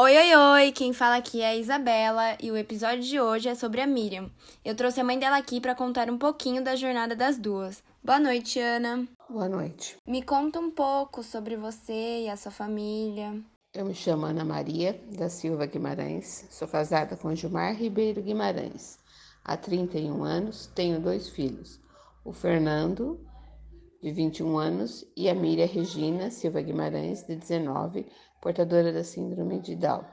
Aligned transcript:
Oi, 0.00 0.16
oi, 0.16 0.36
oi! 0.36 0.70
Quem 0.70 0.92
fala 0.92 1.16
aqui 1.16 1.40
é 1.40 1.48
a 1.48 1.56
Isabela 1.56 2.36
e 2.40 2.52
o 2.52 2.56
episódio 2.56 3.02
de 3.02 3.20
hoje 3.20 3.48
é 3.48 3.54
sobre 3.56 3.80
a 3.80 3.86
Miriam. 3.86 4.30
Eu 4.64 4.76
trouxe 4.76 5.00
a 5.00 5.04
mãe 5.04 5.18
dela 5.18 5.36
aqui 5.36 5.60
para 5.60 5.74
contar 5.74 6.08
um 6.08 6.16
pouquinho 6.16 6.62
da 6.62 6.76
jornada 6.76 7.16
das 7.16 7.36
duas. 7.36 7.82
Boa 8.00 8.20
noite, 8.20 8.60
Ana. 8.60 9.08
Boa 9.28 9.48
noite. 9.48 9.96
Me 10.06 10.22
conta 10.22 10.60
um 10.60 10.70
pouco 10.70 11.24
sobre 11.24 11.56
você 11.56 12.22
e 12.26 12.28
a 12.30 12.36
sua 12.36 12.52
família. 12.52 13.42
Eu 13.74 13.86
me 13.86 13.92
chamo 13.92 14.26
Ana 14.26 14.44
Maria 14.44 14.92
da 15.18 15.28
Silva 15.28 15.66
Guimarães, 15.66 16.46
sou 16.48 16.68
casada 16.68 17.16
com 17.16 17.34
Gilmar 17.34 17.74
Ribeiro 17.74 18.22
Guimarães. 18.22 19.00
Há 19.44 19.56
31 19.56 20.22
anos, 20.22 20.70
tenho 20.76 21.00
dois 21.00 21.28
filhos, 21.28 21.80
o 22.24 22.32
Fernando, 22.32 23.18
de 24.02 24.10
21 24.12 24.58
anos, 24.58 25.04
e 25.16 25.28
a 25.28 25.34
Miriam 25.34 25.66
Regina 25.66 26.30
Silva 26.30 26.60
Guimarães, 26.60 27.26
de 27.26 27.36
19 27.36 28.06
portadora 28.40 28.92
da 28.92 29.02
síndrome 29.02 29.60
de 29.60 29.74
Down. 29.74 30.04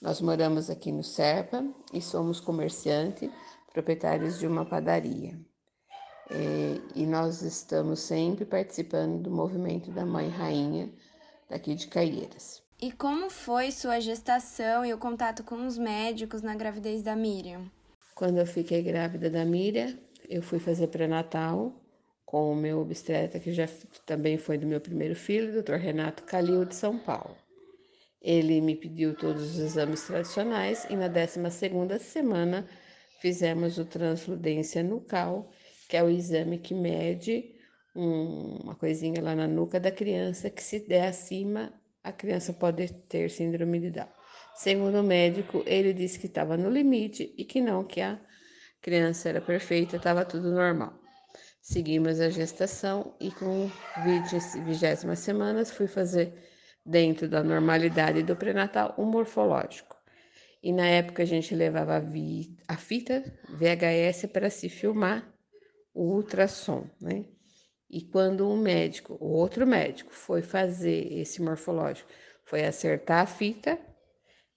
Nós 0.00 0.20
moramos 0.20 0.68
aqui 0.68 0.90
no 0.90 1.04
Serpa 1.04 1.64
e 1.92 2.00
somos 2.00 2.40
comerciantes, 2.40 3.30
proprietários 3.72 4.38
de 4.38 4.46
uma 4.46 4.64
padaria. 4.64 5.38
É, 6.30 6.80
e 6.94 7.06
nós 7.06 7.42
estamos 7.42 8.00
sempre 8.00 8.44
participando 8.44 9.22
do 9.22 9.30
movimento 9.30 9.90
da 9.90 10.04
Mãe 10.04 10.28
Rainha 10.28 10.92
daqui 11.48 11.74
de 11.74 11.86
Caieiras. 11.86 12.62
E 12.80 12.90
como 12.90 13.30
foi 13.30 13.70
sua 13.70 14.00
gestação 14.00 14.84
e 14.84 14.92
o 14.92 14.98
contato 14.98 15.44
com 15.44 15.66
os 15.66 15.78
médicos 15.78 16.42
na 16.42 16.56
gravidez 16.56 17.02
da 17.02 17.14
Miriam? 17.14 17.70
Quando 18.14 18.38
eu 18.38 18.46
fiquei 18.46 18.82
grávida 18.82 19.30
da 19.30 19.44
Miriam, 19.44 19.96
eu 20.28 20.42
fui 20.42 20.58
fazer 20.58 20.88
pré-natal 20.88 21.72
com 22.24 22.52
o 22.52 22.56
meu 22.56 22.80
obstetra, 22.80 23.38
que 23.38 23.52
já 23.52 23.68
também 24.06 24.38
foi 24.38 24.56
do 24.56 24.66
meu 24.66 24.80
primeiro 24.80 25.14
filho, 25.14 25.62
Dr. 25.62 25.74
Renato 25.74 26.22
Calil, 26.24 26.64
de 26.64 26.74
São 26.74 26.98
Paulo. 26.98 27.36
Ele 28.20 28.60
me 28.60 28.76
pediu 28.76 29.14
todos 29.16 29.42
os 29.42 29.58
exames 29.58 30.06
tradicionais 30.06 30.86
e 30.88 30.96
na 30.96 31.08
12ª 31.08 31.98
semana 31.98 32.66
fizemos 33.20 33.78
o 33.78 33.84
transfludência 33.84 34.82
nucal, 34.82 35.50
que 35.88 35.96
é 35.96 36.02
o 36.02 36.08
exame 36.08 36.58
que 36.58 36.74
mede 36.74 37.54
um, 37.94 38.58
uma 38.62 38.74
coisinha 38.74 39.20
lá 39.20 39.34
na 39.34 39.46
nuca 39.46 39.78
da 39.78 39.90
criança, 39.90 40.48
que 40.48 40.62
se 40.62 40.80
der 40.80 41.08
acima, 41.08 41.72
a 42.02 42.12
criança 42.12 42.52
pode 42.52 42.92
ter 43.08 43.28
síndrome 43.30 43.80
de 43.80 43.90
Down. 43.90 44.08
Segundo 44.54 45.00
o 45.00 45.02
médico, 45.02 45.62
ele 45.66 45.92
disse 45.92 46.18
que 46.18 46.26
estava 46.26 46.56
no 46.56 46.70
limite 46.70 47.34
e 47.36 47.44
que 47.44 47.60
não, 47.60 47.84
que 47.84 48.00
a 48.00 48.20
criança 48.80 49.28
era 49.28 49.40
perfeita, 49.40 49.96
estava 49.96 50.24
tudo 50.24 50.50
normal. 50.50 51.01
Seguimos 51.62 52.20
a 52.20 52.28
gestação 52.28 53.14
e 53.20 53.30
com 53.30 53.70
20, 54.02 54.64
vigésimas 54.64 55.20
semanas 55.20 55.70
fui 55.70 55.86
fazer, 55.86 56.34
dentro 56.84 57.28
da 57.28 57.40
normalidade 57.40 58.24
do 58.24 58.34
pré-natal, 58.34 58.92
um 58.98 59.04
morfológico. 59.04 59.96
E 60.60 60.72
na 60.72 60.88
época 60.88 61.22
a 61.22 61.26
gente 61.26 61.54
levava 61.54 61.98
a, 61.98 62.02
a 62.66 62.76
fita 62.76 63.22
VHS 63.48 64.26
para 64.32 64.50
se 64.50 64.68
filmar 64.68 65.32
o 65.94 66.02
ultrassom, 66.16 66.84
né? 67.00 67.26
E 67.88 68.02
quando 68.02 68.50
um 68.50 68.56
médico, 68.56 69.16
o 69.20 69.28
outro 69.28 69.64
médico, 69.64 70.12
foi 70.12 70.42
fazer 70.42 71.12
esse 71.12 71.40
morfológico, 71.40 72.10
foi 72.44 72.64
acertar 72.64 73.20
a 73.20 73.26
fita, 73.26 73.78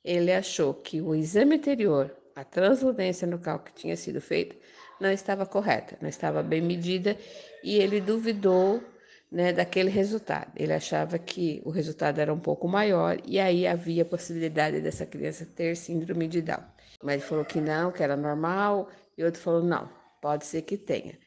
ele 0.04 0.34
achou 0.34 0.74
que 0.74 1.00
o 1.02 1.14
exame 1.14 1.58
anterior, 1.58 2.16
a 2.36 2.44
transludência 2.44 3.28
no 3.28 3.38
cal 3.38 3.60
que 3.60 3.74
tinha 3.74 3.96
sido 3.96 4.20
feita, 4.20 4.56
não 5.00 5.12
estava 5.12 5.46
correta, 5.46 5.98
não 6.02 6.10
estava 6.10 6.42
bem 6.42 6.62
medida 6.62 7.18
e 7.64 7.78
ele 7.78 8.00
duvidou 8.00 8.84
né, 9.32 9.52
daquele 9.52 9.90
resultado. 9.90 10.52
Ele 10.56 10.74
achava 10.74 11.18
que 11.20 11.62
o 11.66 11.70
resultado 11.70 12.20
era 12.20 12.34
um 12.34 12.40
pouco 12.40 12.68
maior 12.68 13.18
e 13.26 13.40
aí 13.40 13.68
havia 13.68 14.06
possibilidade 14.06 14.80
dessa 14.82 15.06
criança 15.06 15.46
ter 15.46 15.76
síndrome 15.76 16.28
de 16.28 16.42
Down. 16.42 16.64
Mas 17.04 17.16
ele 17.16 17.24
falou 17.24 17.46
que 17.46 17.60
não, 17.60 17.92
que 17.92 18.02
era 18.02 18.16
normal, 18.16 18.90
e 19.18 19.24
outro 19.24 19.42
falou 19.42 19.64
não, 19.64 19.90
pode 20.22 20.46
ser 20.46 20.62
que 20.62 20.78
tenha. 20.78 21.18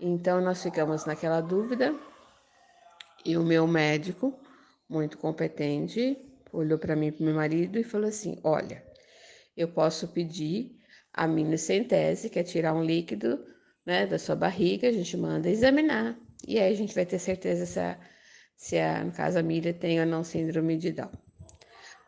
Então 0.00 0.40
nós 0.40 0.62
ficamos 0.62 1.04
naquela 1.04 1.40
dúvida 1.40 1.94
e 3.24 3.36
o 3.36 3.42
meu 3.42 3.66
médico, 3.66 4.38
muito 4.88 5.18
competente, 5.18 6.16
olhou 6.52 6.78
para 6.78 6.96
mim 6.96 7.08
e 7.08 7.12
para 7.12 7.26
meu 7.26 7.34
marido 7.34 7.78
e 7.78 7.84
falou 7.84 8.08
assim: 8.08 8.40
Olha, 8.42 8.82
eu 9.56 9.68
posso 9.68 10.08
pedir 10.08 10.79
a 11.12 11.26
minocentese, 11.26 12.30
que 12.30 12.38
é 12.38 12.42
tirar 12.42 12.74
um 12.74 12.84
líquido 12.84 13.44
né, 13.84 14.06
da 14.06 14.18
sua 14.18 14.36
barriga, 14.36 14.88
a 14.88 14.92
gente 14.92 15.16
manda 15.16 15.48
examinar. 15.48 16.16
E 16.46 16.58
aí 16.58 16.72
a 16.72 16.76
gente 16.76 16.94
vai 16.94 17.04
ter 17.04 17.18
certeza 17.18 17.66
se, 17.66 17.80
a, 17.80 17.98
se 18.56 18.78
a, 18.78 19.04
no 19.04 19.12
caso 19.12 19.38
a 19.38 19.42
Miriam 19.42 19.72
tem 19.72 20.00
ou 20.00 20.06
não 20.06 20.24
síndrome 20.24 20.76
de 20.76 20.92
Down. 20.92 21.10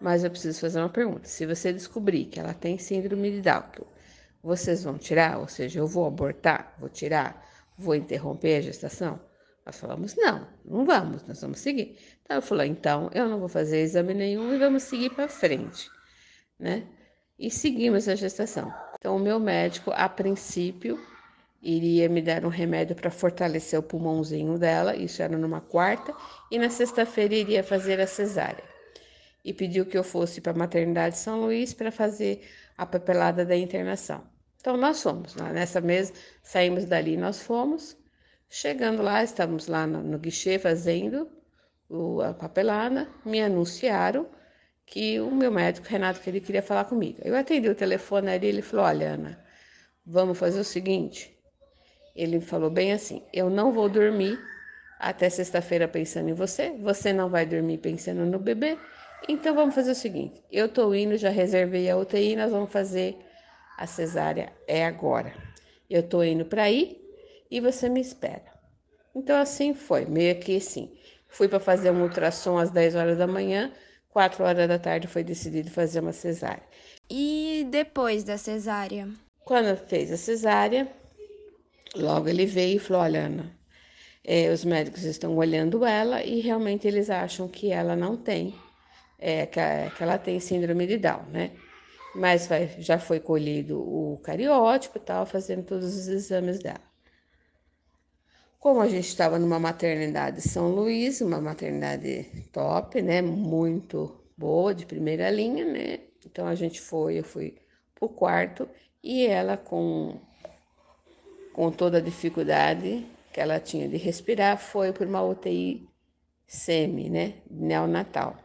Mas 0.00 0.24
eu 0.24 0.30
preciso 0.30 0.58
fazer 0.58 0.80
uma 0.80 0.88
pergunta. 0.88 1.28
Se 1.28 1.46
você 1.46 1.72
descobrir 1.72 2.26
que 2.26 2.40
ela 2.40 2.54
tem 2.54 2.78
síndrome 2.78 3.30
de 3.30 3.40
Down, 3.40 3.64
vocês 4.42 4.82
vão 4.82 4.98
tirar? 4.98 5.38
Ou 5.38 5.48
seja, 5.48 5.78
eu 5.78 5.86
vou 5.86 6.06
abortar? 6.06 6.74
Vou 6.78 6.88
tirar? 6.88 7.46
Vou 7.78 7.94
interromper 7.94 8.56
a 8.56 8.60
gestação? 8.60 9.20
Nós 9.64 9.78
falamos, 9.78 10.16
não, 10.16 10.48
não 10.64 10.84
vamos, 10.84 11.24
nós 11.24 11.40
vamos 11.40 11.60
seguir. 11.60 11.96
Então, 12.22 12.36
eu 12.36 12.42
falei, 12.42 12.68
então, 12.68 13.08
eu 13.14 13.28
não 13.28 13.38
vou 13.38 13.48
fazer 13.48 13.80
exame 13.80 14.12
nenhum 14.12 14.52
e 14.52 14.58
vamos 14.58 14.82
seguir 14.82 15.10
para 15.10 15.28
frente, 15.28 15.88
né? 16.58 16.84
E 17.38 17.48
seguimos 17.48 18.08
a 18.08 18.16
gestação. 18.16 18.72
Então, 19.02 19.16
o 19.16 19.18
meu 19.18 19.40
médico, 19.40 19.90
a 19.92 20.08
princípio, 20.08 20.96
iria 21.60 22.08
me 22.08 22.22
dar 22.22 22.44
um 22.44 22.48
remédio 22.48 22.94
para 22.94 23.10
fortalecer 23.10 23.76
o 23.76 23.82
pulmãozinho 23.82 24.56
dela, 24.56 24.94
isso 24.94 25.20
era 25.20 25.36
numa 25.36 25.60
quarta, 25.60 26.14
e 26.48 26.56
na 26.56 26.70
sexta-feira 26.70 27.34
iria 27.34 27.64
fazer 27.64 28.00
a 28.00 28.06
cesárea. 28.06 28.62
E 29.44 29.52
pediu 29.52 29.84
que 29.84 29.98
eu 29.98 30.04
fosse 30.04 30.40
para 30.40 30.52
a 30.52 30.56
maternidade 30.56 31.18
São 31.18 31.40
Luís 31.40 31.74
para 31.74 31.90
fazer 31.90 32.48
a 32.78 32.86
papelada 32.86 33.44
da 33.44 33.56
internação. 33.56 34.22
Então, 34.60 34.76
nós 34.76 35.02
fomos, 35.02 35.34
né? 35.34 35.52
nessa 35.52 35.80
mesa, 35.80 36.12
saímos 36.40 36.84
dali, 36.84 37.16
nós 37.16 37.42
fomos. 37.42 37.96
Chegando 38.48 39.02
lá, 39.02 39.24
estávamos 39.24 39.66
lá 39.66 39.84
no, 39.84 40.00
no 40.00 40.16
guichê 40.16 40.60
fazendo 40.60 41.28
o, 41.88 42.20
a 42.20 42.32
papelada, 42.34 43.08
me 43.24 43.42
anunciaram 43.42 44.28
que 44.92 45.18
o 45.18 45.30
meu 45.30 45.50
médico, 45.50 45.88
Renato, 45.88 46.20
que 46.20 46.28
ele 46.28 46.38
queria 46.38 46.60
falar 46.60 46.84
comigo. 46.84 47.18
Eu 47.24 47.34
atendi 47.34 47.66
o 47.66 47.74
telefone 47.74 48.30
ali, 48.30 48.46
ele 48.46 48.60
falou: 48.60 48.84
Olha, 48.84 49.14
Ana, 49.14 49.42
vamos 50.04 50.38
fazer 50.38 50.60
o 50.60 50.64
seguinte. 50.64 51.34
Ele 52.14 52.42
falou 52.42 52.68
bem 52.68 52.92
assim: 52.92 53.22
Eu 53.32 53.48
não 53.48 53.72
vou 53.72 53.88
dormir 53.88 54.38
até 55.00 55.30
sexta-feira 55.30 55.88
pensando 55.88 56.28
em 56.28 56.34
você, 56.34 56.72
você 56.72 57.10
não 57.10 57.30
vai 57.30 57.46
dormir 57.46 57.78
pensando 57.78 58.26
no 58.26 58.38
bebê. 58.38 58.78
Então 59.26 59.54
vamos 59.54 59.74
fazer 59.74 59.92
o 59.92 59.94
seguinte: 59.94 60.44
eu 60.52 60.68
tô 60.68 60.92
indo, 60.92 61.16
já 61.16 61.30
reservei 61.30 61.88
a 61.88 61.96
UTI, 61.96 62.36
nós 62.36 62.50
vamos 62.50 62.70
fazer 62.70 63.16
a 63.78 63.86
cesárea 63.86 64.52
é 64.68 64.84
agora. 64.84 65.32
Eu 65.88 66.02
tô 66.02 66.22
indo 66.22 66.44
para 66.44 66.64
aí 66.64 67.00
e 67.50 67.60
você 67.60 67.88
me 67.88 68.02
espera. 68.02 68.52
Então 69.16 69.40
assim 69.40 69.72
foi, 69.72 70.04
meio 70.04 70.38
que 70.38 70.54
assim. 70.54 70.92
Fui 71.28 71.48
para 71.48 71.58
fazer 71.58 71.90
um 71.90 72.02
ultrassom 72.02 72.58
às 72.58 72.70
10 72.70 72.94
horas 72.94 73.16
da 73.16 73.26
manhã 73.26 73.72
Quatro 74.12 74.44
horas 74.44 74.68
da 74.68 74.78
tarde 74.78 75.08
foi 75.08 75.24
decidido 75.24 75.70
fazer 75.70 76.00
uma 76.00 76.12
cesárea. 76.12 76.62
E 77.08 77.66
depois 77.70 78.22
da 78.22 78.36
cesárea? 78.36 79.08
Quando 79.42 79.74
fez 79.74 80.12
a 80.12 80.18
cesárea, 80.18 80.86
logo 81.96 82.28
ele 82.28 82.44
veio 82.44 82.76
e 82.76 82.78
falou: 82.78 83.02
Olha, 83.02 83.24
Ana, 83.24 83.50
é, 84.22 84.50
os 84.52 84.66
médicos 84.66 85.04
estão 85.04 85.34
olhando 85.34 85.82
ela 85.82 86.22
e 86.22 86.40
realmente 86.40 86.86
eles 86.86 87.08
acham 87.08 87.48
que 87.48 87.72
ela 87.72 87.96
não 87.96 88.14
tem, 88.14 88.54
é, 89.18 89.46
que, 89.46 89.60
que, 89.96 90.02
ela 90.02 90.18
tem 90.18 90.38
síndrome 90.38 90.86
de 90.86 90.98
Down, 90.98 91.24
né? 91.30 91.52
Mas 92.14 92.46
vai, 92.46 92.68
já 92.78 92.98
foi 92.98 93.18
colhido 93.18 93.80
o 93.80 94.20
cariótipo 94.22 94.98
e 94.98 95.00
tal, 95.00 95.24
fazendo 95.24 95.64
todos 95.64 95.86
os 95.96 96.08
exames 96.08 96.58
dela. 96.58 96.91
Como 98.62 98.80
a 98.80 98.86
gente 98.86 99.08
estava 99.08 99.40
numa 99.40 99.58
maternidade 99.58 100.40
São 100.40 100.68
Luís, 100.68 101.20
uma 101.20 101.40
maternidade 101.40 102.30
top, 102.52 103.02
né? 103.02 103.20
Muito 103.20 104.22
boa, 104.36 104.72
de 104.72 104.86
primeira 104.86 105.28
linha, 105.30 105.64
né? 105.64 105.98
Então 106.24 106.46
a 106.46 106.54
gente 106.54 106.80
foi, 106.80 107.18
eu 107.18 107.24
fui 107.24 107.56
pro 107.92 108.08
quarto 108.08 108.68
e 109.02 109.26
ela 109.26 109.56
com, 109.56 110.16
com 111.52 111.72
toda 111.72 111.98
a 111.98 112.00
dificuldade 112.00 113.04
que 113.32 113.40
ela 113.40 113.58
tinha 113.58 113.88
de 113.88 113.96
respirar, 113.96 114.56
foi 114.56 114.92
por 114.92 115.08
uma 115.08 115.24
UTI 115.24 115.88
semi, 116.46 117.10
né? 117.10 117.34
Neonatal. 117.50 118.36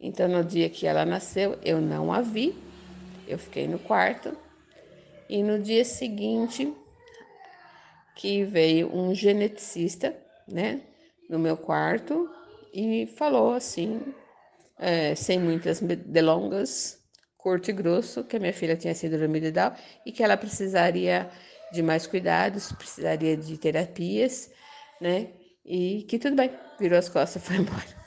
Então 0.00 0.26
no 0.26 0.42
dia 0.42 0.68
que 0.68 0.84
ela 0.84 1.06
nasceu, 1.06 1.56
eu 1.62 1.80
não 1.80 2.12
a 2.12 2.22
vi, 2.22 2.60
eu 3.28 3.38
fiquei 3.38 3.68
no 3.68 3.78
quarto 3.78 4.36
e 5.28 5.44
no 5.44 5.60
dia 5.60 5.84
seguinte 5.84 6.74
que 8.18 8.44
veio 8.44 8.92
um 8.92 9.14
geneticista, 9.14 10.12
né, 10.46 10.82
no 11.30 11.38
meu 11.38 11.56
quarto 11.56 12.28
e 12.74 13.06
falou 13.16 13.54
assim, 13.54 14.12
é, 14.76 15.14
sem 15.14 15.38
muitas 15.38 15.80
delongas, 15.80 16.98
curto 17.36 17.70
e 17.70 17.72
grosso, 17.72 18.24
que 18.24 18.36
a 18.36 18.40
minha 18.40 18.52
filha 18.52 18.76
tinha 18.76 18.92
sido 18.92 19.16
de 19.16 19.52
Down 19.52 19.72
e 20.04 20.10
que 20.10 20.24
ela 20.24 20.36
precisaria 20.36 21.30
de 21.72 21.80
mais 21.80 22.08
cuidados, 22.08 22.72
precisaria 22.72 23.36
de 23.36 23.56
terapias, 23.56 24.50
né, 25.00 25.28
e 25.64 26.02
que 26.08 26.18
tudo 26.18 26.34
bem, 26.34 26.50
virou 26.80 26.98
as 26.98 27.08
costas 27.08 27.40
e 27.40 27.46
foi 27.46 27.56
embora. 27.62 27.98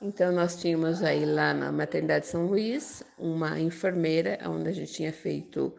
Então, 0.00 0.32
nós 0.32 0.58
tínhamos 0.58 1.02
aí 1.02 1.26
lá 1.26 1.52
na 1.52 1.70
Maternidade 1.70 2.26
São 2.26 2.46
Luís 2.46 3.02
uma 3.18 3.60
enfermeira, 3.60 4.38
onde 4.46 4.70
a 4.70 4.72
gente 4.72 4.92
tinha 4.92 5.12
feito 5.12 5.76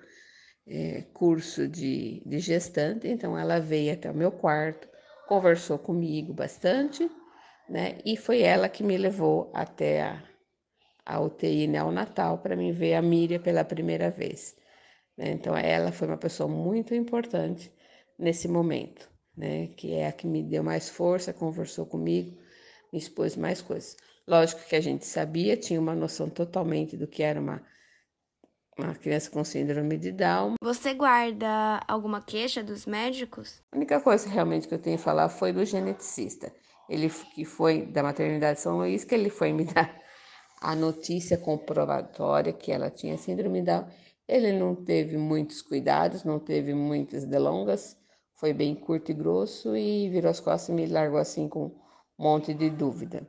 é, 0.70 1.04
curso 1.14 1.68
de, 1.68 2.22
de 2.26 2.40
gestante. 2.40 3.08
Então, 3.08 3.38
ela 3.38 3.60
veio 3.60 3.94
até 3.94 4.10
o 4.12 4.14
meu 4.14 4.32
quarto, 4.32 4.88
conversou 5.28 5.80
comigo 5.80 6.32
bastante, 6.32 7.10
né? 7.68 7.98
E 8.06 8.16
foi 8.16 8.42
ela 8.42 8.70
que 8.70 8.84
me 8.84 8.98
levou 8.98 9.52
até 9.54 10.04
a, 10.04 10.24
a 11.06 11.20
UTI 11.20 11.68
neonatal 11.68 12.38
para 12.38 12.56
me 12.56 12.72
ver 12.72 12.94
a 12.94 13.02
Miriam 13.02 13.40
pela 13.42 13.64
primeira 13.64 14.12
vez. 14.12 14.56
Né? 15.18 15.32
Então, 15.32 15.58
ela 15.58 15.92
foi 15.92 16.08
uma 16.08 16.18
pessoa 16.18 16.48
muito 16.48 16.94
importante 16.94 17.72
nesse 18.18 18.48
momento, 18.48 19.10
né? 19.36 19.68
Que 19.76 19.96
é 19.96 20.08
a 20.08 20.12
que 20.12 20.28
me 20.28 20.44
deu 20.44 20.64
mais 20.64 20.90
força, 20.90 21.34
conversou 21.34 21.86
comigo, 21.86 22.38
me 22.94 23.00
expôs 23.00 23.36
mais 23.36 23.62
coisas. 23.62 23.98
Lógico 24.28 24.64
que 24.68 24.76
a 24.76 24.82
gente 24.82 25.08
sabia, 25.08 25.58
tinha 25.58 25.80
uma 25.80 25.96
noção 25.96 26.30
totalmente 26.30 26.96
do 26.96 27.08
que 27.08 27.24
era 27.24 27.40
uma, 27.40 27.64
uma 28.84 28.96
criança 28.96 29.30
com 29.30 29.44
síndrome 29.44 29.98
de 29.98 30.12
Down. 30.12 30.56
Você 30.62 30.94
guarda 30.94 31.82
alguma 31.88 32.22
queixa 32.22 32.64
dos 32.64 32.86
médicos? 32.86 33.62
A 33.72 33.78
única 33.78 34.00
coisa 34.00 34.30
realmente 34.30 34.68
que 34.68 34.74
eu 34.74 34.80
tenho 34.80 34.98
que 34.98 35.04
falar 35.04 35.30
foi 35.30 35.52
do 35.52 35.66
geneticista. 35.66 36.52
Ele 36.90 37.10
que 37.36 37.46
foi 37.46 37.86
da 37.86 38.02
maternidade 38.02 38.60
São 38.60 38.78
Luís, 38.78 39.04
que 39.04 39.14
ele 39.14 39.30
foi 39.30 39.54
me 39.54 39.66
dar 39.74 39.96
a 40.62 40.76
notícia 40.76 41.38
comprobatória 41.38 42.52
que 42.52 42.72
ela 42.72 42.90
tinha 42.90 43.18
síndrome 43.18 43.60
de 43.60 43.66
Down. 43.68 43.88
Ele 44.28 44.52
não 44.54 44.76
teve 44.76 45.18
muitos 45.18 45.62
cuidados, 45.62 46.24
não 46.24 46.40
teve 46.40 46.74
muitas 46.74 47.26
delongas, 47.26 47.98
foi 48.36 48.54
bem 48.54 48.76
curto 48.76 49.12
e 49.12 49.14
grosso 49.14 49.76
e 49.76 50.10
virou 50.10 50.30
as 50.30 50.40
costas 50.40 50.70
e 50.70 50.74
me 50.74 50.86
largou 50.86 51.20
assim 51.20 51.50
com 51.50 51.66
um 51.66 51.74
monte 52.18 52.54
de 52.54 52.70
dúvida. 52.70 53.28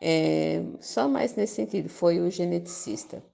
É, 0.00 0.62
só 0.80 1.08
mais 1.08 1.34
nesse 1.34 1.54
sentido, 1.54 1.88
foi 1.88 2.20
o 2.20 2.30
geneticista, 2.30 3.24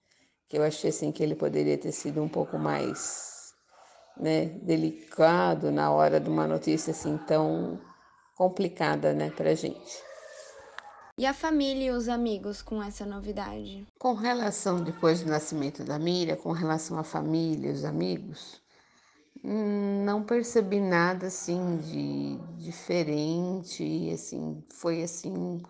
que 0.50 0.58
eu 0.58 0.64
achei 0.64 0.90
assim 0.90 1.12
que 1.12 1.22
ele 1.22 1.36
poderia 1.36 1.78
ter 1.78 1.92
sido 1.92 2.20
um 2.20 2.28
pouco 2.28 2.58
mais 2.58 3.54
né, 4.16 4.46
delicado 4.46 5.70
na 5.70 5.92
hora 5.92 6.18
de 6.18 6.28
uma 6.28 6.46
notícia 6.46 6.90
assim 6.90 7.16
tão 7.18 7.80
complicada 8.36 9.14
né, 9.14 9.30
para 9.30 9.54
gente. 9.54 10.02
E 11.16 11.24
a 11.24 11.32
família 11.32 11.86
e 11.86 11.90
os 11.90 12.08
amigos 12.08 12.62
com 12.62 12.82
essa 12.82 13.06
novidade? 13.06 13.86
Com 13.98 14.14
relação, 14.14 14.82
depois 14.82 15.22
do 15.22 15.30
nascimento 15.30 15.84
da 15.84 15.98
Miriam, 15.98 16.36
com 16.36 16.50
relação 16.50 16.98
à 16.98 17.04
família 17.04 17.68
e 17.68 17.72
os 17.72 17.84
amigos, 17.84 18.60
hum, 19.44 20.02
não 20.04 20.24
percebi 20.24 20.80
nada 20.80 21.28
assim 21.28 21.76
de 21.76 22.38
diferente, 22.56 24.10
assim, 24.12 24.64
foi 24.70 25.02
assim 25.02 25.62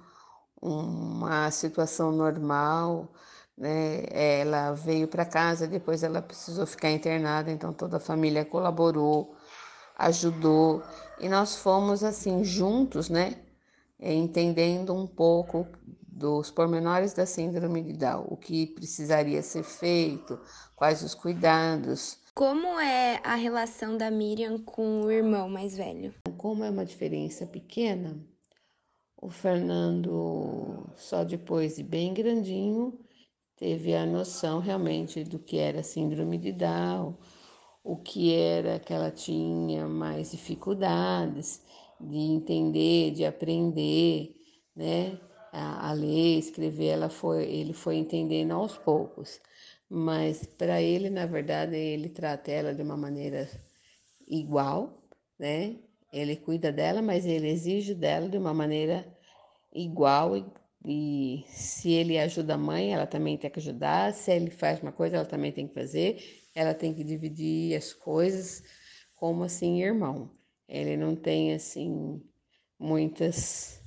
uma 0.62 1.50
situação 1.50 2.12
normal, 2.12 3.12
né? 3.60 4.06
Ela 4.10 4.72
veio 4.72 5.06
para 5.06 5.26
casa, 5.26 5.66
depois 5.66 6.02
ela 6.02 6.22
precisou 6.22 6.64
ficar 6.64 6.90
internada, 6.90 7.50
então 7.50 7.74
toda 7.74 7.98
a 7.98 8.00
família 8.00 8.42
colaborou, 8.42 9.36
ajudou 9.98 10.82
e 11.20 11.28
nós 11.28 11.56
fomos 11.56 12.02
assim 12.02 12.42
juntos, 12.42 13.10
né? 13.10 13.36
Entendendo 14.00 14.94
um 14.94 15.06
pouco 15.06 15.68
dos 16.02 16.50
pormenores 16.50 17.12
da 17.12 17.26
síndrome 17.26 17.82
de 17.82 17.92
Down, 17.92 18.26
o 18.30 18.36
que 18.36 18.66
precisaria 18.66 19.42
ser 19.42 19.62
feito, 19.62 20.40
quais 20.74 21.02
os 21.02 21.14
cuidados. 21.14 22.18
Como 22.34 22.80
é 22.80 23.20
a 23.22 23.34
relação 23.34 23.98
da 23.98 24.10
Miriam 24.10 24.58
com 24.58 25.02
o 25.02 25.10
irmão 25.10 25.50
mais 25.50 25.76
velho? 25.76 26.14
Como 26.38 26.64
é 26.64 26.70
uma 26.70 26.86
diferença 26.86 27.44
pequena, 27.44 28.18
o 29.20 29.28
Fernando, 29.28 30.90
só 30.96 31.24
depois 31.24 31.76
de 31.76 31.82
bem 31.82 32.14
grandinho, 32.14 32.98
teve 33.60 33.94
a 33.94 34.06
noção 34.06 34.58
realmente 34.58 35.22
do 35.22 35.38
que 35.38 35.58
era 35.58 35.82
síndrome 35.82 36.38
de 36.38 36.50
Down, 36.50 37.14
o 37.84 37.96
que 37.96 38.34
era 38.34 38.80
que 38.80 38.92
ela 38.92 39.10
tinha 39.10 39.86
mais 39.86 40.30
dificuldades 40.30 41.62
de 42.00 42.16
entender, 42.16 43.10
de 43.12 43.24
aprender, 43.24 44.34
né? 44.74 45.20
A, 45.52 45.90
a 45.90 45.92
ler, 45.92 46.38
escrever, 46.38 46.86
ela 46.86 47.10
foi, 47.10 47.44
ele 47.44 47.74
foi 47.74 47.96
entendendo 47.96 48.52
aos 48.52 48.78
poucos. 48.78 49.40
Mas 49.88 50.46
para 50.46 50.80
ele, 50.80 51.10
na 51.10 51.26
verdade, 51.26 51.76
ele 51.76 52.08
trata 52.08 52.50
ela 52.50 52.72
de 52.74 52.80
uma 52.80 52.96
maneira 52.96 53.48
igual, 54.26 55.02
né? 55.38 55.76
Ele 56.12 56.36
cuida 56.36 56.72
dela, 56.72 57.02
mas 57.02 57.26
ele 57.26 57.48
exige 57.48 57.94
dela 57.94 58.28
de 58.28 58.38
uma 58.38 58.54
maneira 58.54 59.06
igual 59.72 60.36
e, 60.36 60.44
e 60.84 61.44
se 61.48 61.90
ele 61.90 62.18
ajuda 62.18 62.54
a 62.54 62.58
mãe, 62.58 62.94
ela 62.94 63.06
também 63.06 63.36
tem 63.36 63.50
que 63.50 63.58
ajudar. 63.58 64.14
Se 64.14 64.32
ele 64.32 64.50
faz 64.50 64.80
uma 64.80 64.92
coisa, 64.92 65.16
ela 65.16 65.26
também 65.26 65.52
tem 65.52 65.68
que 65.68 65.74
fazer. 65.74 66.48
Ela 66.54 66.72
tem 66.74 66.94
que 66.94 67.04
dividir 67.04 67.76
as 67.76 67.92
coisas 67.92 68.62
como 69.14 69.44
assim 69.44 69.82
irmão. 69.82 70.30
Ele 70.66 70.96
não 70.96 71.14
tem 71.14 71.52
assim 71.52 72.22
muitas 72.78 73.82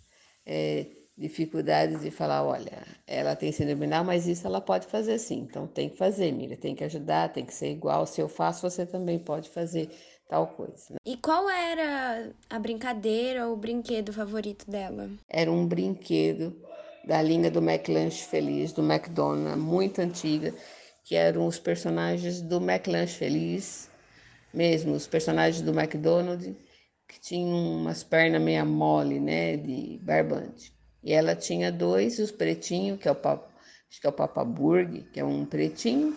é, 0.45 0.85
dificuldades 1.17 2.01
de 2.01 2.11
falar, 2.11 2.43
olha, 2.43 2.85
ela 3.07 3.35
tem 3.35 3.51
síndrome 3.51 3.87
Down, 3.87 4.03
mas 4.03 4.27
isso 4.27 4.45
ela 4.45 4.61
pode 4.61 4.85
fazer 4.85 5.17
sim. 5.17 5.39
Então 5.39 5.65
tem 5.65 5.89
que 5.89 5.97
fazer, 5.97 6.31
Mira, 6.31 6.55
tem 6.55 6.75
que 6.75 6.83
ajudar, 6.83 7.33
tem 7.33 7.45
que 7.45 7.53
ser 7.53 7.71
igual. 7.71 8.05
Se 8.05 8.21
eu 8.21 8.27
faço, 8.27 8.69
você 8.69 8.85
também 8.85 9.17
pode 9.17 9.49
fazer 9.49 9.89
tal 10.27 10.47
coisa. 10.47 10.91
Né? 10.91 10.97
E 11.05 11.17
qual 11.17 11.49
era 11.49 12.31
a 12.49 12.59
brincadeira 12.59 13.47
ou 13.47 13.53
o 13.53 13.57
brinquedo 13.57 14.13
favorito 14.13 14.69
dela? 14.69 15.09
Era 15.27 15.51
um 15.51 15.67
brinquedo 15.67 16.55
da 17.05 17.21
linha 17.21 17.51
do 17.51 17.59
McLanche 17.59 18.23
Feliz, 18.23 18.71
do 18.71 18.81
McDonald's, 18.81 19.57
muito 19.57 19.99
antiga, 19.99 20.53
que 21.03 21.15
eram 21.15 21.45
os 21.45 21.59
personagens 21.59 22.41
do 22.41 22.57
McLanche 22.57 23.17
Feliz, 23.17 23.89
mesmo 24.53 24.93
os 24.93 25.07
personagens 25.07 25.61
do 25.61 25.77
McDonald's, 25.77 26.55
que 27.07 27.19
tinham 27.19 27.81
umas 27.81 28.03
pernas 28.03 28.41
meia 28.41 28.63
mole, 28.63 29.19
né, 29.19 29.57
de 29.57 29.99
barbante. 30.01 30.73
E 31.03 31.11
ela 31.11 31.35
tinha 31.35 31.71
dois, 31.71 32.19
os 32.19 32.31
pretinhos, 32.31 32.97
que 32.97 33.07
é 33.07 33.11
o 33.11 33.15
acho 33.15 34.01
que 34.01 34.07
é 34.07 34.09
o 34.09 34.13
Papa 34.13 34.43
Burg, 34.43 35.03
que 35.11 35.19
é 35.19 35.25
um 35.25 35.45
pretinho, 35.45 36.15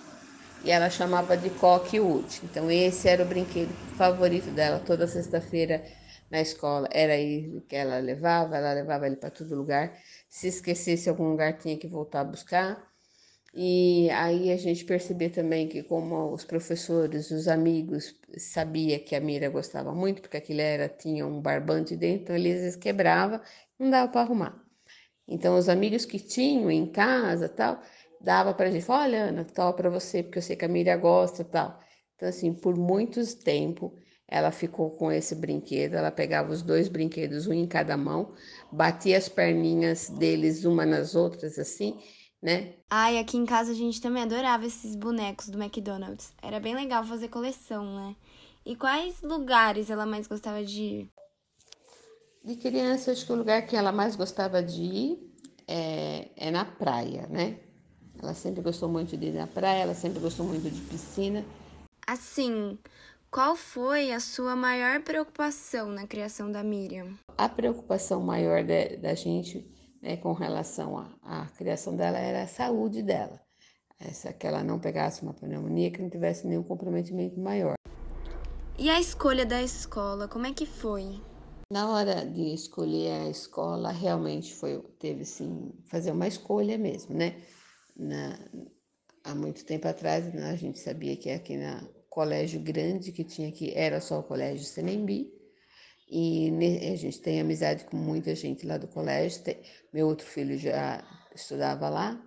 e 0.64 0.70
ela 0.70 0.88
chamava 0.88 1.36
de 1.36 1.50
Cockwood. 1.50 2.40
Então 2.44 2.70
esse 2.70 3.08
era 3.08 3.22
o 3.22 3.26
brinquedo 3.26 3.72
favorito 3.96 4.50
dela 4.50 4.78
toda 4.78 5.06
sexta-feira 5.06 5.84
na 6.30 6.40
escola. 6.40 6.88
Era 6.90 7.16
ele 7.16 7.60
que 7.68 7.76
ela 7.76 7.98
levava, 7.98 8.56
ela 8.56 8.72
levava 8.72 9.06
ele 9.06 9.16
para 9.16 9.30
todo 9.30 9.54
lugar. 9.54 9.92
Se 10.28 10.48
esquecesse 10.48 11.08
algum 11.08 11.30
lugar 11.30 11.58
tinha 11.58 11.76
que 11.78 11.86
voltar 11.86 12.20
a 12.20 12.24
buscar. 12.24 12.92
E 13.54 14.10
aí 14.10 14.52
a 14.52 14.56
gente 14.56 14.84
percebia 14.84 15.30
também 15.30 15.66
que 15.68 15.82
como 15.82 16.32
os 16.32 16.44
professores, 16.44 17.30
os 17.30 17.48
amigos 17.48 18.14
sabia 18.36 18.98
que 18.98 19.16
a 19.16 19.20
Mira 19.20 19.48
gostava 19.48 19.94
muito, 19.94 20.20
porque 20.20 20.36
aquilo 20.36 20.60
era 20.60 20.88
tinha 20.88 21.26
um 21.26 21.40
barbante 21.40 21.96
dentro, 21.96 22.24
então 22.24 22.36
eles 22.36 22.76
quebrava, 22.76 23.42
não 23.78 23.88
dava 23.90 24.12
para 24.12 24.20
arrumar. 24.22 24.62
Então 25.28 25.56
os 25.56 25.68
amigos 25.68 26.04
que 26.04 26.18
tinham 26.18 26.70
em 26.70 26.86
casa, 26.86 27.48
tal, 27.48 27.80
dava 28.20 28.54
para 28.54 28.70
gente, 28.70 28.90
olha, 28.90 29.24
Ana, 29.26 29.44
tal 29.44 29.74
para 29.74 29.90
você, 29.90 30.22
porque 30.22 30.38
eu 30.38 30.42
sei 30.42 30.56
que 30.56 30.64
a 30.64 30.68
Miriam 30.68 31.00
gosta 31.00 31.44
tal. 31.44 31.80
Então, 32.14 32.28
assim, 32.28 32.52
por 32.54 32.76
muito 32.76 33.20
tempo 33.38 33.96
ela 34.28 34.50
ficou 34.50 34.90
com 34.90 35.10
esse 35.10 35.34
brinquedo, 35.34 35.94
ela 35.94 36.10
pegava 36.10 36.52
os 36.52 36.62
dois 36.62 36.88
brinquedos, 36.88 37.46
um 37.46 37.52
em 37.52 37.66
cada 37.66 37.96
mão, 37.96 38.34
batia 38.72 39.16
as 39.16 39.28
perninhas 39.28 40.08
deles 40.08 40.64
uma 40.64 40.84
nas 40.84 41.14
outras, 41.14 41.58
assim, 41.58 41.98
né? 42.42 42.74
Ai, 42.90 43.18
aqui 43.18 43.36
em 43.36 43.46
casa 43.46 43.72
a 43.72 43.74
gente 43.74 44.00
também 44.00 44.22
adorava 44.22 44.66
esses 44.66 44.96
bonecos 44.96 45.48
do 45.48 45.62
McDonald's. 45.62 46.32
Era 46.42 46.60
bem 46.60 46.74
legal 46.74 47.04
fazer 47.04 47.28
coleção, 47.28 47.84
né? 47.84 48.16
E 48.64 48.74
quais 48.74 49.22
lugares 49.22 49.90
ela 49.90 50.04
mais 50.04 50.26
gostava 50.26 50.64
de 50.64 50.82
ir? 50.82 51.10
De 52.44 52.56
criança, 52.56 53.12
acho 53.12 53.24
que 53.24 53.32
o 53.32 53.36
lugar 53.36 53.66
que 53.66 53.76
ela 53.76 53.92
mais 53.92 54.16
gostava 54.16 54.62
de 54.62 54.82
ir 54.82 55.34
é, 55.68 56.30
é 56.36 56.50
na 56.50 56.64
praia, 56.64 57.26
né? 57.28 57.58
Ela 58.20 58.34
sempre 58.34 58.62
gostou 58.62 58.88
muito 58.88 59.16
de 59.16 59.26
ir 59.26 59.32
na 59.32 59.46
praia, 59.46 59.82
ela 59.82 59.94
sempre 59.94 60.20
gostou 60.20 60.46
muito 60.46 60.70
de 60.70 60.80
piscina. 60.82 61.44
Assim, 62.06 62.78
qual 63.30 63.56
foi 63.56 64.12
a 64.12 64.20
sua 64.20 64.56
maior 64.56 65.02
preocupação 65.02 65.88
na 65.88 66.06
criação 66.06 66.50
da 66.50 66.62
Miriam? 66.62 67.14
A 67.36 67.48
preocupação 67.48 68.20
maior 68.20 68.62
de, 68.62 68.96
da 68.96 69.14
gente 69.14 69.66
né, 70.02 70.16
com 70.16 70.32
relação 70.32 70.98
à, 71.22 71.46
criação 71.56 71.96
dela 71.96 72.18
era 72.18 72.42
a 72.42 72.46
saúde 72.46 73.02
dela. 73.02 73.40
Essa 73.98 74.32
que 74.32 74.46
ela 74.46 74.62
não 74.62 74.78
pegasse 74.78 75.22
uma 75.22 75.34
pneumonia, 75.34 75.90
que 75.90 76.02
não 76.02 76.10
tivesse 76.10 76.46
nenhum 76.46 76.62
comprometimento 76.62 77.40
maior. 77.40 77.74
E 78.78 78.90
a 78.90 79.00
escolha 79.00 79.46
da 79.46 79.62
escola, 79.62 80.28
como 80.28 80.46
é 80.46 80.52
que 80.52 80.66
foi? 80.66 81.20
Na 81.72 81.90
hora 81.90 82.24
de 82.24 82.54
escolher 82.54 83.22
a 83.22 83.28
escola, 83.28 83.90
realmente 83.90 84.54
foi 84.54 84.80
teve 84.98 85.24
sim 85.24 85.72
fazer 85.90 86.12
uma 86.12 86.28
escolha 86.28 86.76
mesmo, 86.78 87.16
né? 87.16 87.42
na, 87.96 88.38
há 89.24 89.34
muito 89.34 89.64
tempo 89.64 89.88
atrás, 89.88 90.32
né, 90.32 90.50
a 90.50 90.56
gente 90.56 90.78
sabia 90.78 91.16
que 91.16 91.30
aqui 91.30 91.56
na 91.56 91.82
colégio 92.16 92.58
grande 92.58 93.12
que 93.12 93.22
tinha 93.22 93.50
aqui 93.50 93.74
era 93.74 94.00
só 94.00 94.20
o 94.20 94.22
colégio 94.22 94.64
Senembi, 94.64 95.30
E 96.08 96.50
a 96.90 96.96
gente 96.96 97.20
tem 97.20 97.38
amizade 97.38 97.84
com 97.84 97.96
muita 97.98 98.34
gente 98.34 98.66
lá 98.66 98.78
do 98.78 98.88
colégio. 98.88 99.42
Meu 99.92 100.06
outro 100.06 100.26
filho 100.26 100.56
já 100.56 101.04
estudava 101.34 101.90
lá. 101.90 102.18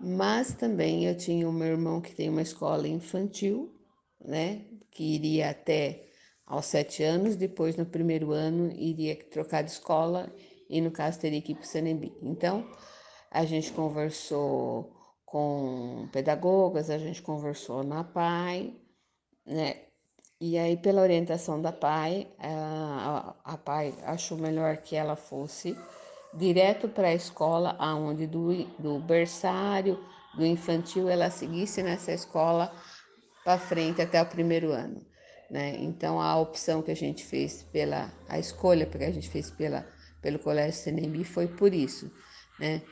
Mas 0.00 0.54
também 0.54 1.04
eu 1.04 1.14
tinha 1.14 1.46
o 1.46 1.52
meu 1.52 1.68
irmão 1.68 2.00
que 2.00 2.14
tem 2.14 2.30
uma 2.30 2.40
escola 2.40 2.88
infantil, 2.88 3.74
né? 4.18 4.64
Que 4.90 5.16
iria 5.16 5.50
até 5.50 6.08
aos 6.46 6.64
sete 6.64 7.02
anos, 7.02 7.36
depois 7.36 7.76
no 7.76 7.84
primeiro 7.84 8.32
ano 8.32 8.72
iria 8.72 9.16
trocar 9.16 9.62
de 9.62 9.70
escola 9.70 10.34
e 10.70 10.80
no 10.80 10.90
caso 10.90 11.20
teria 11.20 11.42
que 11.42 11.52
ir 11.52 11.56
para 11.56 11.64
o 11.64 11.66
CNB. 11.66 12.12
Então, 12.22 12.66
a 13.30 13.44
gente 13.44 13.70
conversou 13.72 14.94
com 15.26 16.08
pedagogas, 16.10 16.88
a 16.88 16.96
gente 16.96 17.20
conversou 17.20 17.82
na 17.82 18.02
PAI, 18.04 18.83
né? 19.46 19.76
E 20.40 20.58
aí, 20.58 20.76
pela 20.76 21.00
orientação 21.00 21.60
da 21.60 21.72
PAI, 21.72 22.26
a, 22.38 23.34
a 23.44 23.56
PAI 23.56 23.94
achou 24.04 24.36
melhor 24.36 24.78
que 24.78 24.96
ela 24.96 25.16
fosse 25.16 25.76
direto 26.34 26.88
para 26.88 27.08
a 27.08 27.14
escola, 27.14 27.76
aonde 27.78 28.26
do, 28.26 28.64
do 28.78 28.98
berçário, 28.98 29.98
do 30.36 30.44
infantil, 30.44 31.08
ela 31.08 31.30
seguisse 31.30 31.82
nessa 31.82 32.12
escola 32.12 32.72
para 33.44 33.58
frente 33.58 34.02
até 34.02 34.20
o 34.20 34.26
primeiro 34.26 34.72
ano. 34.72 35.00
Né? 35.50 35.76
Então 35.78 36.20
a 36.20 36.38
opção 36.38 36.82
que 36.82 36.90
a 36.90 36.96
gente 36.96 37.24
fez 37.24 37.62
pela 37.62 38.12
a 38.28 38.38
escolha 38.38 38.86
que 38.86 38.96
a 39.04 39.12
gente 39.12 39.28
fez 39.28 39.50
pela 39.50 39.86
pelo 40.20 40.38
Colégio 40.38 40.80
Senembi 40.80 41.22
foi 41.22 41.46
por 41.46 41.74
isso, 41.74 42.10
né? 42.58 42.82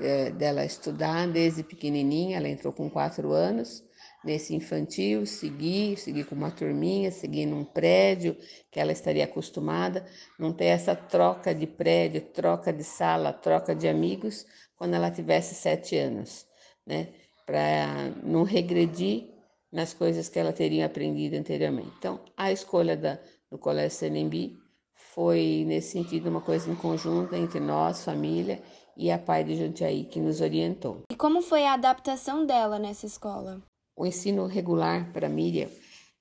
É, 0.00 0.30
dela 0.30 0.64
estudar 0.64 1.26
desde 1.28 1.62
pequenininha, 1.62 2.36
ela 2.36 2.48
entrou 2.48 2.72
com 2.72 2.90
quatro 2.90 3.32
anos 3.32 3.82
nesse 4.24 4.54
infantil, 4.54 5.24
seguir, 5.26 5.96
seguir 5.96 6.24
com 6.24 6.34
uma 6.34 6.50
turminha, 6.50 7.10
seguir 7.10 7.46
num 7.46 7.64
prédio 7.64 8.36
que 8.70 8.80
ela 8.80 8.92
estaria 8.92 9.24
acostumada, 9.24 10.06
não 10.38 10.52
ter 10.52 10.66
essa 10.66 10.94
troca 10.94 11.54
de 11.54 11.66
prédio, 11.66 12.20
troca 12.20 12.72
de 12.72 12.84
sala, 12.84 13.32
troca 13.32 13.74
de 13.74 13.88
amigos 13.88 14.46
quando 14.76 14.94
ela 14.94 15.10
tivesse 15.10 15.54
sete 15.54 15.96
anos, 15.96 16.46
né? 16.86 17.08
Para 17.46 18.10
não 18.22 18.42
regredir 18.42 19.30
nas 19.72 19.94
coisas 19.94 20.28
que 20.28 20.38
ela 20.38 20.52
teria 20.52 20.86
aprendido 20.86 21.36
anteriormente. 21.36 21.92
Então, 21.98 22.20
a 22.36 22.52
escolha 22.52 22.96
da, 22.96 23.18
do 23.50 23.58
Colégio 23.58 23.98
Senembi 23.98 24.58
foi, 24.94 25.64
nesse 25.66 25.92
sentido, 25.92 26.28
uma 26.28 26.40
coisa 26.40 26.70
em 26.70 26.74
conjunto 26.74 27.34
entre 27.34 27.60
nós, 27.60 28.04
família, 28.04 28.62
e 28.96 29.10
a 29.10 29.18
pai 29.18 29.44
de 29.44 29.56
Jundiaí, 29.56 30.04
que 30.04 30.20
nos 30.20 30.40
orientou. 30.40 31.02
E 31.10 31.16
como 31.16 31.40
foi 31.40 31.64
a 31.64 31.74
adaptação 31.74 32.44
dela 32.44 32.78
nessa 32.78 33.06
escola? 33.06 33.62
O 34.00 34.06
ensino 34.06 34.46
regular 34.46 35.12
para 35.12 35.28
Miriam, 35.28 35.68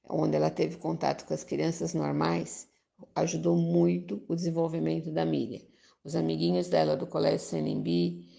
onde 0.10 0.36
ela 0.36 0.50
teve 0.50 0.78
contato 0.78 1.28
com 1.28 1.34
as 1.36 1.44
crianças 1.44 1.94
normais, 1.94 2.68
ajudou 3.14 3.56
muito 3.56 4.26
o 4.28 4.36
desenvolvimento 4.36 5.12
da 5.12 5.24
Miriam. 5.24 5.62
Os 6.04 6.16
amiguinhos 6.16 6.70
dela 6.70 6.98
do 6.98 7.06
Colégio 7.06 7.46
Senembi 7.48 8.30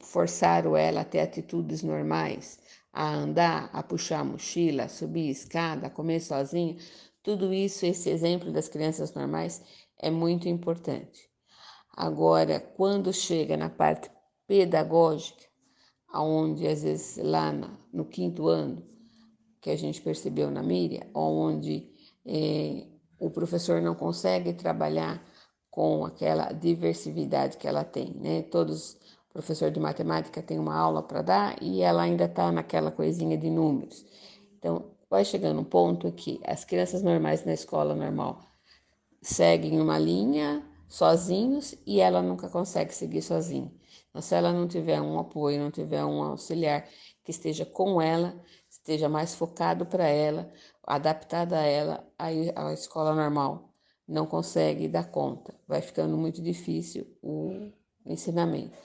forçaram 0.00 0.76
ela 0.76 1.02
a 1.02 1.04
ter 1.04 1.20
atitudes 1.20 1.84
normais, 1.84 2.58
a 2.92 3.14
andar, 3.14 3.70
a 3.72 3.84
puxar 3.84 4.18
a 4.18 4.24
mochila, 4.24 4.82
a 4.82 4.88
subir 4.88 5.28
a 5.28 5.30
escada, 5.30 5.86
a 5.86 5.90
comer 5.90 6.18
sozinha, 6.18 6.76
tudo 7.22 7.54
isso, 7.54 7.86
esse 7.86 8.10
exemplo 8.10 8.50
das 8.50 8.68
crianças 8.68 9.14
normais 9.14 9.62
é 9.96 10.10
muito 10.10 10.48
importante. 10.48 11.30
Agora, 11.96 12.58
quando 12.58 13.12
chega 13.12 13.56
na 13.56 13.70
parte 13.70 14.10
pedagógica, 14.44 15.44
aonde 16.08 16.66
às 16.66 16.82
vezes 16.82 17.22
lá 17.22 17.52
no 17.92 18.04
quinto 18.04 18.48
ano, 18.48 18.82
que 19.60 19.70
a 19.70 19.76
gente 19.76 20.00
percebeu 20.00 20.50
na 20.50 20.62
Miriam, 20.62 21.06
onde 21.14 21.90
é, 22.24 22.86
o 23.18 23.30
professor 23.30 23.82
não 23.82 23.94
consegue 23.94 24.52
trabalhar 24.52 25.24
com 25.70 26.04
aquela 26.04 26.52
diversidade 26.52 27.56
que 27.56 27.66
ela 27.66 27.84
tem, 27.84 28.14
né? 28.14 28.42
Todos 28.42 28.96
professor 29.36 29.70
de 29.70 29.78
matemática 29.78 30.40
tem 30.40 30.58
uma 30.58 30.74
aula 30.74 31.02
para 31.02 31.20
dar 31.20 31.62
e 31.62 31.82
ela 31.82 32.02
ainda 32.02 32.24
está 32.24 32.50
naquela 32.50 32.90
coisinha 32.90 33.36
de 33.36 33.50
números. 33.50 34.02
Então, 34.58 34.86
vai 35.10 35.26
chegando 35.26 35.60
um 35.60 35.64
ponto 35.64 36.10
que 36.10 36.40
as 36.42 36.64
crianças 36.64 37.02
normais 37.02 37.44
na 37.44 37.52
escola 37.52 37.94
normal 37.94 38.40
seguem 39.20 39.78
uma 39.78 39.98
linha 39.98 40.64
sozinhos 40.88 41.74
e 41.86 42.00
ela 42.00 42.22
nunca 42.22 42.48
consegue 42.48 42.94
seguir 42.94 43.22
sozinha. 43.22 43.72
Então, 44.08 44.22
se 44.22 44.34
ela 44.34 44.52
não 44.52 44.66
tiver 44.66 45.00
um 45.00 45.18
apoio, 45.18 45.60
não 45.60 45.70
tiver 45.70 46.04
um 46.04 46.22
auxiliar 46.22 46.88
que 47.24 47.30
esteja 47.30 47.66
com 47.66 48.00
ela, 48.00 48.34
esteja 48.70 49.08
mais 49.08 49.34
focado 49.34 49.84
para 49.84 50.06
ela, 50.08 50.50
adaptado 50.86 51.54
a 51.54 51.62
ela, 51.62 52.06
aí 52.18 52.52
a 52.54 52.72
escola 52.72 53.14
normal 53.14 53.74
não 54.06 54.24
consegue 54.24 54.88
dar 54.88 55.10
conta. 55.10 55.54
Vai 55.66 55.82
ficando 55.82 56.16
muito 56.16 56.40
difícil 56.40 57.06
o 57.22 57.70
ensinamento. 58.04 58.78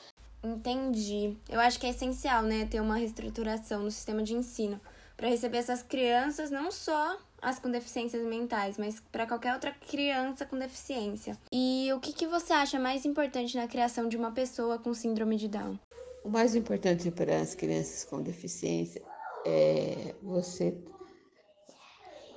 Entendi. 0.43 1.38
Eu 1.48 1.60
acho 1.60 1.79
que 1.79 1.86
é 1.86 1.91
essencial, 1.91 2.41
né, 2.41 2.65
ter 2.65 2.81
uma 2.81 2.98
reestruturação 2.98 3.84
no 3.84 3.91
sistema 3.91 4.24
de 4.24 4.34
ensino 4.34 4.81
para 5.21 5.29
receber 5.29 5.59
essas 5.59 5.83
crianças, 5.83 6.49
não 6.49 6.71
só 6.71 7.15
as 7.39 7.59
com 7.59 7.69
deficiências 7.69 8.25
mentais, 8.25 8.75
mas 8.79 8.99
para 9.11 9.27
qualquer 9.27 9.53
outra 9.53 9.71
criança 9.71 10.47
com 10.47 10.57
deficiência. 10.57 11.37
E 11.51 11.93
o 11.93 11.99
que, 11.99 12.11
que 12.11 12.25
você 12.25 12.51
acha 12.53 12.79
mais 12.79 13.05
importante 13.05 13.55
na 13.55 13.67
criação 13.67 14.09
de 14.09 14.17
uma 14.17 14.31
pessoa 14.31 14.79
com 14.79 14.95
síndrome 14.95 15.37
de 15.37 15.47
Down? 15.47 15.77
O 16.23 16.29
mais 16.29 16.55
importante 16.55 17.11
para 17.11 17.39
as 17.39 17.53
crianças 17.53 18.03
com 18.03 18.19
deficiência 18.19 19.03
é 19.45 20.15
você 20.23 20.75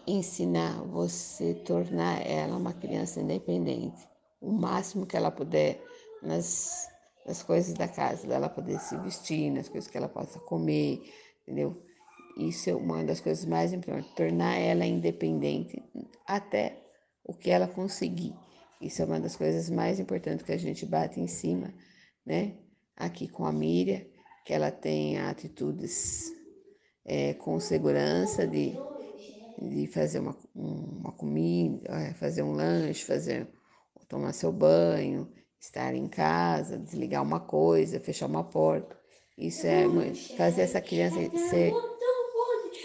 ensinar, 0.06 0.82
você 0.82 1.54
tornar 1.54 2.20
ela 2.20 2.54
uma 2.54 2.74
criança 2.74 3.18
independente, 3.18 4.06
o 4.42 4.52
máximo 4.52 5.06
que 5.06 5.16
ela 5.16 5.30
puder 5.30 5.82
nas 6.22 6.86
nas 7.26 7.42
coisas 7.42 7.72
da 7.72 7.88
casa, 7.88 8.26
dela 8.26 8.50
poder 8.50 8.78
se 8.78 8.94
vestir, 8.98 9.50
nas 9.50 9.66
coisas 9.70 9.90
que 9.90 9.96
ela 9.96 10.10
possa 10.10 10.38
comer, 10.40 11.00
entendeu? 11.42 11.82
Isso 12.36 12.68
é 12.70 12.74
uma 12.74 13.04
das 13.04 13.20
coisas 13.20 13.44
mais 13.44 13.72
importantes, 13.72 14.12
tornar 14.14 14.56
ela 14.56 14.84
independente 14.84 15.82
até 16.26 16.82
o 17.24 17.32
que 17.32 17.50
ela 17.50 17.68
conseguir. 17.68 18.34
Isso 18.80 19.02
é 19.02 19.04
uma 19.04 19.20
das 19.20 19.36
coisas 19.36 19.70
mais 19.70 20.00
importantes 20.00 20.44
que 20.44 20.52
a 20.52 20.58
gente 20.58 20.84
bate 20.84 21.20
em 21.20 21.26
cima, 21.28 21.72
né? 22.26 22.56
Aqui 22.96 23.28
com 23.28 23.44
a 23.46 23.52
Miriam, 23.52 24.00
que 24.44 24.52
ela 24.52 24.70
tenha 24.70 25.30
atitudes 25.30 26.32
é, 27.04 27.34
com 27.34 27.58
segurança 27.60 28.46
de, 28.46 28.72
de 29.60 29.86
fazer 29.86 30.18
uma, 30.18 30.36
uma 30.54 31.12
comida, 31.12 31.88
é, 31.88 32.14
fazer 32.14 32.42
um 32.42 32.52
lanche, 32.52 33.04
fazer 33.04 33.48
tomar 34.08 34.32
seu 34.32 34.52
banho, 34.52 35.32
estar 35.58 35.94
em 35.94 36.06
casa, 36.06 36.78
desligar 36.78 37.22
uma 37.22 37.40
coisa, 37.40 38.00
fechar 38.00 38.26
uma 38.26 38.44
porta. 38.44 38.96
Isso 39.36 39.66
é 39.66 39.84
fazer 40.36 40.62
essa 40.62 40.80
criança 40.80 41.18
ser 41.48 41.72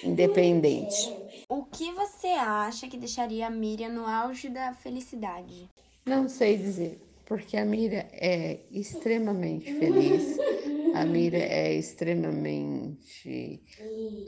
independente. 0.03 1.13
O 1.47 1.63
que 1.63 1.91
você 1.93 2.27
acha 2.27 2.87
que 2.87 2.97
deixaria 2.97 3.47
a 3.47 3.49
Miriam 3.49 3.89
no 3.89 4.05
auge 4.05 4.49
da 4.49 4.73
felicidade? 4.73 5.69
Não 6.05 6.27
sei 6.29 6.57
dizer, 6.57 7.01
porque 7.25 7.57
a 7.57 7.65
Miriam 7.65 8.05
é 8.11 8.59
extremamente 8.71 9.73
feliz. 9.73 10.37
A 10.93 11.05
Miriam 11.05 11.39
é 11.39 11.73
extremamente 11.73 13.63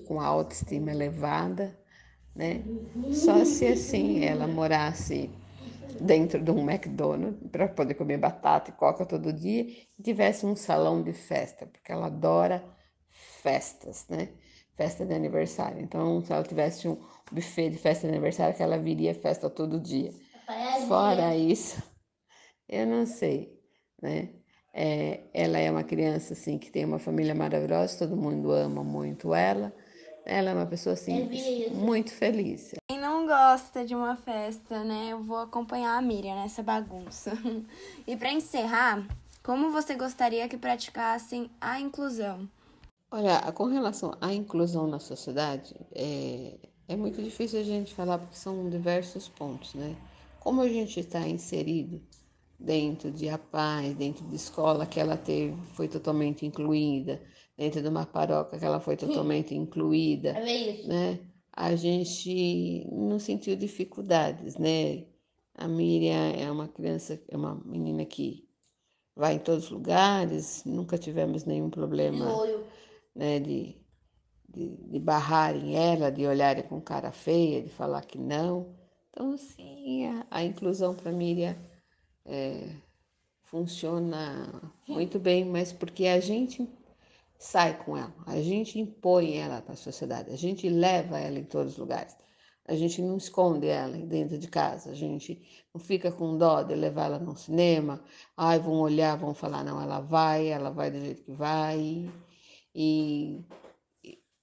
com 0.07 0.19
a 0.19 0.25
autoestima 0.25 0.91
elevada, 0.91 1.77
né? 2.35 2.63
Só 3.11 3.43
se 3.43 3.65
assim 3.65 4.23
ela 4.23 4.47
morasse 4.47 5.29
dentro 5.99 6.41
de 6.41 6.51
um 6.51 6.69
McDonald's 6.69 7.49
para 7.51 7.67
poder 7.67 7.93
comer 7.95 8.17
batata 8.17 8.71
e 8.71 8.73
coca 8.73 9.05
todo 9.05 9.33
dia 9.33 9.63
e 9.97 10.03
tivesse 10.03 10.45
um 10.45 10.55
salão 10.55 11.03
de 11.03 11.13
festa, 11.13 11.65
porque 11.65 11.91
ela 11.91 12.07
adora 12.07 12.63
festas, 13.41 14.05
né? 14.09 14.29
Festa 14.81 15.05
de 15.05 15.13
aniversário. 15.13 15.81
Então, 15.81 16.23
se 16.23 16.33
ela 16.33 16.43
tivesse 16.43 16.87
um 16.87 16.97
buffet 17.31 17.69
de 17.69 17.77
festa 17.77 18.07
de 18.07 18.13
aniversário, 18.13 18.55
que 18.55 18.63
ela 18.63 18.77
viria 18.77 19.13
festa 19.13 19.49
todo 19.49 19.79
dia. 19.79 20.11
Fora 20.87 21.35
isso, 21.35 21.81
eu 22.67 22.87
não 22.87 23.05
sei, 23.05 23.57
né? 24.01 24.29
É, 24.73 25.21
ela 25.33 25.59
é 25.59 25.69
uma 25.69 25.83
criança 25.83 26.33
assim 26.33 26.57
que 26.57 26.71
tem 26.71 26.85
uma 26.85 26.97
família 26.97 27.35
maravilhosa, 27.35 27.99
todo 27.99 28.15
mundo 28.17 28.51
ama 28.51 28.83
muito 28.83 29.33
ela. 29.33 29.73
Ela 30.25 30.51
é 30.51 30.53
uma 30.53 30.65
pessoa 30.65 30.93
assim 30.93 31.29
muito 31.73 32.11
feliz 32.11 32.73
gosta 33.31 33.85
de 33.85 33.95
uma 33.95 34.17
festa, 34.17 34.83
né? 34.83 35.07
Eu 35.09 35.23
vou 35.23 35.37
acompanhar 35.37 35.97
a 35.97 36.01
Miriam 36.01 36.35
nessa 36.35 36.61
bagunça. 36.61 37.31
e 38.05 38.17
para 38.17 38.29
encerrar, 38.29 39.07
como 39.41 39.71
você 39.71 39.95
gostaria 39.95 40.49
que 40.49 40.57
praticassem 40.57 41.49
a 41.61 41.79
inclusão? 41.79 42.49
Olha, 43.13 43.51
com 43.51 43.65
relação 43.65 44.15
à 44.21 44.33
inclusão 44.33 44.87
na 44.87 44.97
sociedade, 44.97 45.75
é, 45.93 46.57
é 46.87 46.95
muito 46.95 47.21
difícil 47.21 47.59
a 47.59 47.63
gente 47.63 47.93
falar 47.93 48.17
porque 48.17 48.37
são 48.37 48.69
diversos 48.69 49.27
pontos, 49.27 49.73
né? 49.73 49.97
Como 50.39 50.61
a 50.61 50.69
gente 50.69 50.97
está 51.01 51.27
inserido 51.27 52.01
dentro 52.57 53.11
de 53.11 53.27
a 53.27 53.37
paz, 53.37 53.93
dentro 53.95 54.25
de 54.27 54.35
escola 54.37 54.85
que 54.85 54.97
ela 54.97 55.17
teve, 55.17 55.57
foi 55.73 55.89
totalmente 55.89 56.45
incluída, 56.45 57.21
dentro 57.57 57.81
de 57.81 57.87
uma 57.89 58.05
paróquia 58.05 58.57
que 58.57 58.63
ela 58.63 58.79
foi 58.79 58.95
totalmente 58.95 59.53
incluída, 59.53 60.29
é 60.29 60.87
né? 60.87 61.19
a 61.51 61.75
gente 61.75 62.87
não 62.89 63.19
sentiu 63.19 63.57
dificuldades, 63.57 64.55
né? 64.55 65.03
A 65.53 65.67
Miriam 65.67 66.31
é 66.31 66.49
uma 66.49 66.69
criança, 66.69 67.21
é 67.27 67.35
uma 67.35 67.55
menina 67.65 68.05
que 68.05 68.47
vai 69.13 69.35
em 69.35 69.39
todos 69.39 69.65
os 69.65 69.69
lugares, 69.69 70.63
nunca 70.65 70.97
tivemos 70.97 71.43
nenhum 71.43 71.69
problema 71.69 72.25
né, 73.15 73.39
de, 73.39 73.77
de, 74.49 74.69
de 74.77 74.99
barrarem 74.99 75.75
ela, 75.75 76.11
de 76.11 76.25
olharem 76.25 76.63
com 76.63 76.81
cara 76.81 77.11
feia, 77.11 77.61
de 77.61 77.69
falar 77.69 78.01
que 78.05 78.17
não. 78.17 78.75
Então, 79.09 79.37
sim, 79.37 80.07
a, 80.07 80.27
a 80.31 80.43
inclusão 80.43 80.95
para 80.95 81.11
Miriam 81.11 81.55
é, 82.25 82.75
funciona 83.43 84.73
muito 84.87 85.19
bem, 85.19 85.45
mas 85.45 85.73
porque 85.73 86.07
a 86.07 86.19
gente 86.19 86.67
sai 87.37 87.77
com 87.83 87.97
ela, 87.97 88.13
a 88.27 88.39
gente 88.41 88.79
impõe 88.79 89.37
ela 89.37 89.61
para 89.61 89.73
a 89.73 89.77
sociedade, 89.77 90.31
a 90.31 90.37
gente 90.37 90.69
leva 90.69 91.19
ela 91.19 91.39
em 91.39 91.43
todos 91.43 91.73
os 91.73 91.77
lugares. 91.77 92.15
A 92.67 92.75
gente 92.75 93.01
não 93.01 93.17
esconde 93.17 93.67
ela 93.67 93.97
dentro 93.97 94.37
de 94.37 94.47
casa, 94.47 94.91
a 94.91 94.93
gente 94.93 95.41
não 95.73 95.81
fica 95.81 96.11
com 96.11 96.37
dó 96.37 96.61
de 96.61 96.75
levar 96.75 97.05
ela 97.05 97.19
no 97.19 97.35
cinema. 97.35 98.01
Ai, 98.37 98.59
vão 98.59 98.79
olhar, 98.79 99.17
vão 99.17 99.33
falar, 99.33 99.63
não, 99.63 99.81
ela 99.81 99.99
vai, 99.99 100.47
ela 100.47 100.69
vai 100.69 100.91
do 100.91 100.99
jeito 100.99 101.23
que 101.23 101.31
vai. 101.33 102.09
E 102.73 103.45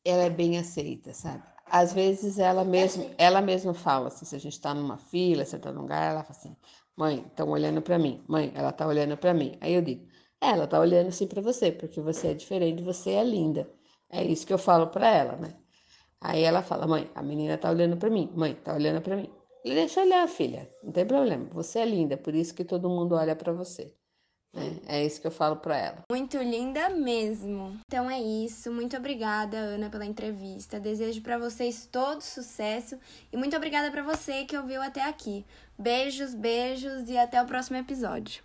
ela 0.05 0.25
é 0.25 0.31
bem 0.31 0.59
aceita, 0.59 1.13
sabe? 1.13 1.43
Às 1.67 1.93
vezes 1.93 2.39
ela 2.39 2.65
mesma, 2.65 3.07
ela 3.19 3.43
mesma 3.43 3.75
fala 3.75 4.09
assim, 4.09 4.25
se 4.25 4.35
a 4.35 4.39
gente 4.39 4.55
está 4.55 4.73
numa 4.75 4.97
fila, 4.97 5.45
se 5.45 5.57
está 5.57 5.71
num 5.71 5.83
lugar, 5.83 6.13
ela 6.13 6.23
fala 6.23 6.39
assim, 6.39 6.57
mãe, 6.97 7.25
estão 7.27 7.49
olhando 7.51 7.83
para 7.83 7.99
mim, 7.99 8.25
mãe, 8.27 8.53
ela 8.55 8.71
está 8.71 8.87
olhando 8.87 9.17
para 9.17 9.35
mim. 9.35 9.57
Aí 9.61 9.75
eu 9.75 9.83
digo, 9.83 10.07
é, 10.41 10.49
ela 10.51 10.65
está 10.65 10.81
olhando 10.81 11.13
sim 11.13 11.27
para 11.27 11.43
você, 11.43 11.71
porque 11.73 12.01
você 12.01 12.29
é 12.29 12.35
diferente, 12.35 12.83
você 12.83 13.11
é 13.11 13.25
linda. 13.25 13.69
É 14.11 14.25
isso 14.25 14.47
que 14.47 14.53
eu 14.53 14.59
falo 14.59 14.87
para 14.89 15.09
ela, 15.09 15.37
né? 15.37 15.55
Aí 16.21 16.43
ela 16.43 16.63
fala, 16.63 16.87
mãe, 16.87 17.11
a 17.15 17.23
menina 17.23 17.59
tá 17.59 17.71
olhando 17.71 17.97
para 17.97 18.11
mim, 18.11 18.33
mãe, 18.35 18.55
tá 18.55 18.75
olhando 18.75 19.01
para 19.03 19.17
mim. 19.17 19.31
E 19.65 19.75
deixa 19.75 20.01
olhar, 20.01 20.27
filha, 20.29 20.71
não 20.83 20.93
tem 20.93 21.07
problema. 21.07 21.49
Você 21.53 21.81
é 21.81 21.85
linda, 21.85 22.17
por 22.17 22.35
isso 22.35 22.55
que 22.55 22.65
todo 22.65 22.89
mundo 22.89 23.15
olha 23.15 23.37
para 23.37 23.53
você. 23.53 23.95
É, 24.55 24.99
é 24.99 25.07
isso 25.07 25.21
que 25.21 25.27
eu 25.27 25.31
falo 25.31 25.57
para 25.57 25.77
ela. 25.77 26.03
Muito 26.11 26.39
linda 26.39 26.89
mesmo. 26.91 27.79
Então 27.87 28.11
é 28.11 28.21
isso. 28.21 28.73
Muito 28.73 28.97
obrigada, 28.97 29.57
Ana, 29.57 29.91
pela 29.91 30.07
entrevista. 30.07 30.81
Desejo 30.81 31.21
para 31.23 31.39
vocês 31.39 31.89
todo 31.91 32.23
sucesso 32.23 32.99
e 33.33 33.37
muito 33.37 33.57
obrigada 33.57 33.91
para 33.91 34.03
você 34.03 34.45
que 34.45 34.57
ouviu 34.57 34.83
até 34.83 35.03
aqui. 35.05 35.45
Beijos, 35.79 36.35
beijos 36.35 37.09
e 37.09 37.17
até 37.17 37.41
o 37.41 37.47
próximo 37.47 37.77
episódio. 37.77 38.37